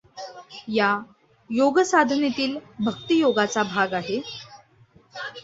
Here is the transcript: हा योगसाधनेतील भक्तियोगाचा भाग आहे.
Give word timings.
हा 0.69 0.87
योगसाधनेतील 1.49 2.57
भक्तियोगाचा 2.79 3.63
भाग 3.65 3.93
आहे. 3.93 4.19